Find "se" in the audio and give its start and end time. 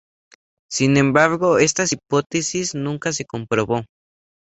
3.13-3.25